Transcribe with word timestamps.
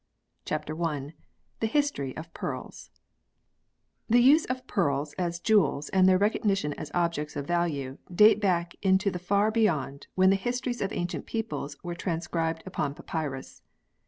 CHAPTER 0.45 0.83
I 0.83 1.13
THE 1.59 1.67
HISTORY 1.67 2.17
OF 2.17 2.33
PEARLS 2.33 2.89
THE 4.09 4.19
use 4.23 4.45
of 4.45 4.65
pearls 4.65 5.13
as 5.19 5.39
jewels 5.39 5.89
and 5.89 6.09
their 6.09 6.17
recognition 6.17 6.73
as 6.73 6.89
objects 6.95 7.35
of 7.35 7.45
value 7.45 7.99
date 8.11 8.41
back 8.41 8.73
into 8.81 9.11
the 9.11 9.19
far 9.19 9.51
beyond 9.51 10.07
when 10.15 10.31
the 10.31 10.35
histories 10.37 10.81
of 10.81 10.91
ancient 10.91 11.27
peoples 11.27 11.77
were 11.83 11.93
transcribed 11.93 12.63
upon 12.65 12.95
papyrus. 12.95 13.61